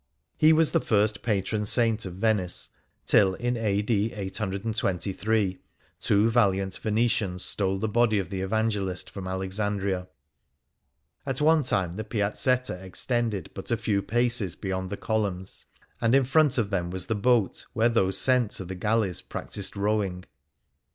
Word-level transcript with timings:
He 0.35 0.51
was 0.51 0.71
the 0.71 0.79
first 0.81 1.21
Patron 1.21 1.63
Saint 1.67 2.07
of 2.07 2.15
Venice, 2.15 2.69
till 3.05 3.35
in 3.35 3.55
a.d. 3.55 4.11
823, 4.13 5.59
two 5.99 6.27
valiant 6.31 6.75
Venetians 6.79 7.45
stole 7.45 7.77
the 7.77 7.87
body 7.87 8.17
of 8.17 8.31
the 8.31 8.41
Evangelist 8.41 9.11
from 9.11 9.27
Alexandria. 9.27 10.07
At 11.23 11.39
one 11.39 11.61
time 11.61 11.91
the 11.91 12.03
Piazzetta 12.03 12.81
extended 12.83 13.51
but 13.53 13.69
a 13.69 13.77
few 13.77 14.01
paces 14.01 14.55
beyond 14.55 14.89
the 14.89 14.97
columns, 14.97 15.67
and 16.01 16.15
in 16.15 16.23
front 16.23 16.57
of 16.57 16.71
them 16.71 16.89
was 16.89 17.05
the 17.05 17.13
boat 17.13 17.67
where 17.73 17.87
those 17.87 18.17
sent 18.17 18.49
to 18.53 18.65
the 18.65 18.73
galleys 18.73 19.21
practised 19.21 19.77
rowing. 19.77 20.25